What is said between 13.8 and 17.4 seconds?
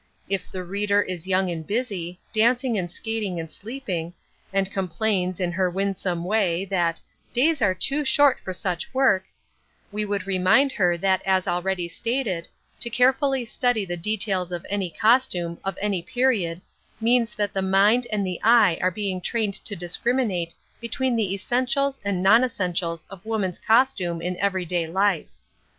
the details of any costume, of any period, means